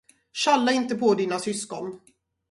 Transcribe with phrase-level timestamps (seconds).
[0.33, 1.99] Tjalla inte på dina syskon